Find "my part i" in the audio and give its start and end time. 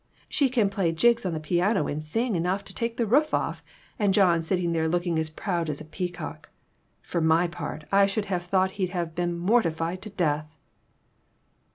7.21-8.07